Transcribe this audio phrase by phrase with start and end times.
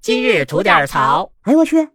[0.00, 1.32] 今日吐点槽。
[1.42, 1.88] 哎呦我去！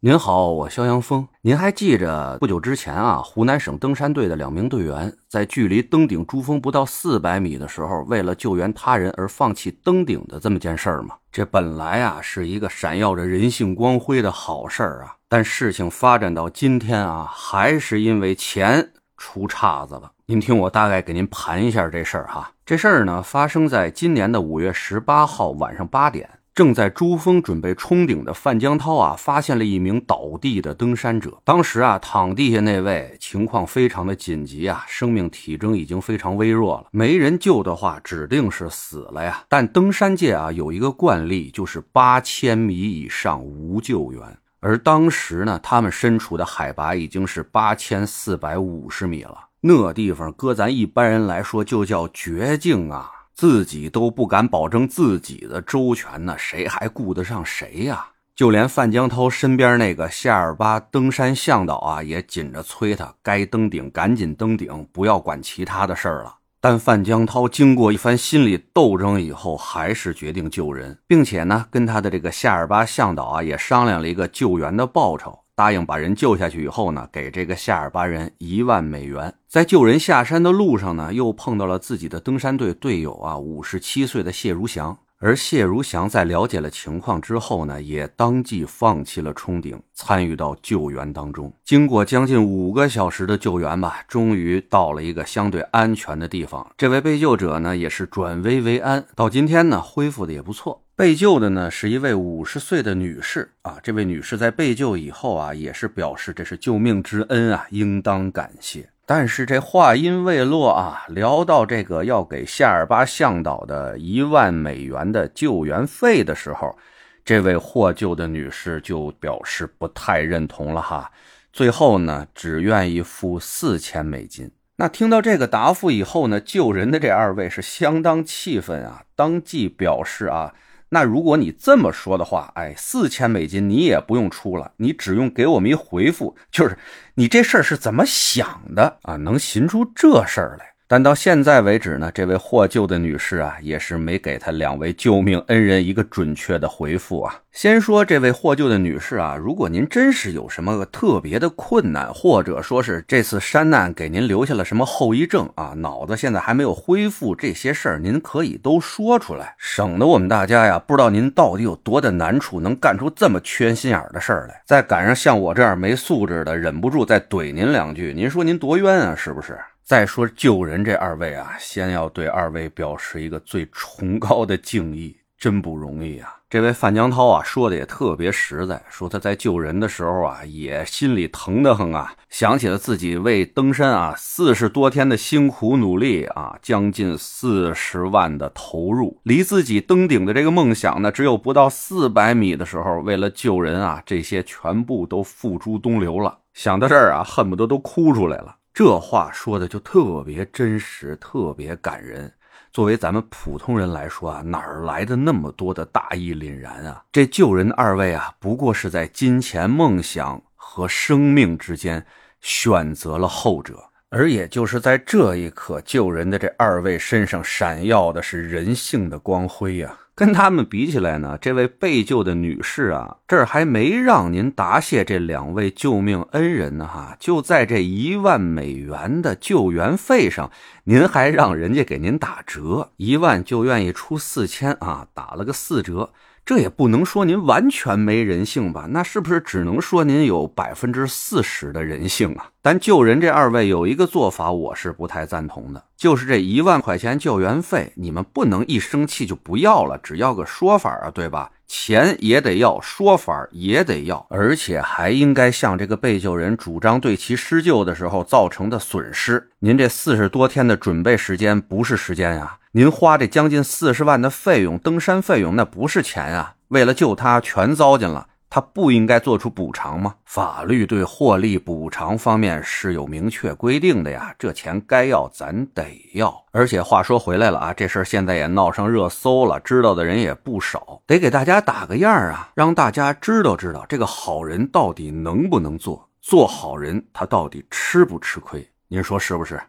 [0.00, 1.28] 您好，我肖阳峰。
[1.42, 11.16] 您还记着不久之前啊，湖南省登山队的两名队员在距离登顶珠峰不到四百米的时候，为了救援他人而放弃登顶的这么件事儿吗？
[11.30, 18.92] 这本来啊是一个闪耀着人性光辉的好事儿啊，但事情发展到今天啊，还是因为钱
[19.24, 20.12] 出岔子了。
[20.26, 22.52] 您听我大概给您盘一下这事儿哈。
[22.66, 26.28] 这事儿呢，发生在今年的五月十八号晚上八点。
[26.54, 31.38] 正在珠峰准备冲顶的范江涛啊，发现了一名倒地的登山者。
[31.42, 39.42] 当时啊，躺地下那位情况非常的紧急啊，生命体征已经非常微弱了，没人救的话，指定是死了呀。
[39.48, 44.20] 但登山界啊，有一个惯例，就是八千米以上无救援。
[44.66, 53.10] 而当时呢，他们身处的海拔已经是八千四百五十米了，那地方搁咱一般人来说，就叫绝境啊。
[53.34, 58.06] 自己都不敢保证自己的周全呢，谁还顾得上谁呀？
[58.34, 66.36] 就连范江涛身边那个夏尔巴登山向导啊，也紧着催他该登顶赶紧登顶，不要管其他的事儿了。
[66.66, 75.38] 但范江涛经过一番心理斗争以后，还是决定救人，并且呢，跟他的这个夏尔巴向导啊，也商量了一个救援的报酬。
[75.54, 79.34] 答应把人救下去以后呢，给这个夏尔巴人一万美元。
[79.46, 84.96] 在救人下山的路上呢，又碰到了自己的登山队队友啊，五十七岁的谢如祥。
[85.20, 91.50] 而谢如祥在了解了情况之后呢，也当即放弃了冲顶，参与到救援当中。
[91.64, 96.70] 经过将近五个小时的救援吧，终于到了一个相对安全的地方。
[96.76, 100.82] 这位被救者呢，也是转危为安，到今天呢，恢复的也不错。
[100.96, 108.90] 被救的呢是一位五十岁的女士啊，这位女士在被救以后啊，也是表示这是救命之恩啊，应当感谢。
[109.06, 116.76] 但是这话音未落啊，聊到这个要给夏尔巴向导的一万美元的救援费的时候，
[117.24, 121.10] 这位获救的女士就表示不太认同了哈，
[121.52, 124.50] 最后呢，只愿意付四千美金。
[124.76, 130.54] 那听到这个答复以后呢，救人的这二位是相当气愤啊，当即表示啊。
[130.94, 136.78] 那如果你这么说的话，哎，四千美金你也不用出了，你只用给我们一回复，就是
[137.16, 139.16] 你这事儿是怎么想的啊？
[139.16, 140.73] 能寻出这事儿来？
[140.94, 147.34] 但到现在为止呢，这位获救的女士啊，也是没给她两位救命恩人一个准确的回复啊。
[147.50, 164.62] 先说这位获救的女士啊，如果您真是有什么特别的困难，或者说是这次山难给您留下了什么后遗症啊，脑子现在还没有恢复，这些事儿您可以都说出来，省得我们大家呀不知道您到底有多大难处，能干出这么缺心眼的事儿来。
[164.64, 169.58] 再赶上像我这样没素质的，忍不住再怼您两句，您说您多冤啊，是不是？
[169.84, 176.36] 再说救人这二位啊，先要对二位表示一个最崇高的敬意，真不容易啊！
[176.48, 196.38] 这位范江涛啊，说的也特别实在，说他在救人的时候啊，也心里疼得很啊，想起了自己为登山啊四十多天的辛苦努力啊，将近四十万的投入，离自己登顶的这个梦想呢，只有不到四百米的时候，为了救人啊，这些全部都付诸东流了。
[196.54, 198.56] 想到这儿啊，恨不得都哭出来了。
[198.74, 202.30] 这话说的就特别真实，特别感人。
[202.72, 207.04] 作为咱们普通人来说啊，哪儿来的那么多的大义凛然啊？
[207.12, 212.04] 这救人的二位啊，不过是在金钱、梦想和生命之间
[212.40, 213.78] 选择了后者。
[214.08, 219.96] 而也就是在这一刻，救人的这二位身上闪耀的是人性的光辉呀。
[220.16, 230.52] 跟他们比起来呢，这位被救的女士啊，这儿还没让您答谢这两位救命恩人呢，哈，就在这一万美元的救援费上，
[230.84, 236.12] 您还让人家给您打折，一万就愿意出四千啊，打了个四折。
[236.44, 238.86] 这也不能说您完全没人性吧？
[238.90, 242.50] 那是不是只能说您有百分之四十的人性啊？
[242.60, 251.50] 但救人这二位有一个做法，我是不太赞同的，就是这一万块钱救援费，你们不能一生气就不要了，只要个说法啊，对吧？
[251.66, 259.50] 钱也得要，说法也得要，而且还应该向这个被救人主张对其施救的时候造成的损失。
[259.60, 262.58] 您这四十多天的准备时间不是时间呀。
[262.72, 266.54] 您花这将近四十万的费用，登山费用那不是钱啊！
[266.68, 270.14] 为了救他，全糟践了，他不应该做出补偿吗？
[270.26, 275.82] 法律对获利补偿方面是有明确规定的呀，这钱该要咱得
[276.14, 276.32] 要。
[276.52, 288.64] 而且话说回来了啊，这事儿现在也闹上热搜了，知道的人也不少，得给大家打个样啊，让大家知道知道这个好人到底能不能做，做好人他到底吃不吃亏？
[288.86, 289.60] 您说是不是？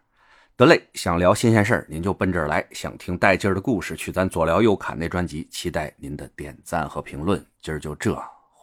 [0.55, 5.47] 得嘞，想聊新鲜事儿您就奔这儿来；想听带劲儿的故事，去咱左聊右侃那专辑。
[5.49, 7.43] 期待您的点赞和评论。
[7.63, 8.15] 今儿就这，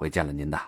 [0.02, 0.60] 会见了您的。